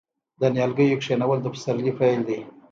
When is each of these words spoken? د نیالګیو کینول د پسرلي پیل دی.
د 0.39 0.41
نیالګیو 0.53 1.01
کینول 1.03 1.39
د 1.41 1.47
پسرلي 1.53 1.91
پیل 1.99 2.21
دی. 2.27 2.39